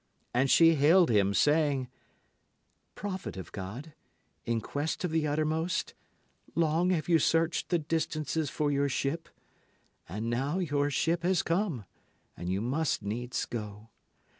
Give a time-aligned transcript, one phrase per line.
[0.33, 1.87] And she hailed him, saying:
[2.95, 3.93] Prophet of God,
[4.45, 5.93] in quest of the uttermost,
[6.55, 9.29] long have you searched the distances for your ship.
[10.09, 11.85] And now your ship has come,
[12.35, 13.89] and you must needs go.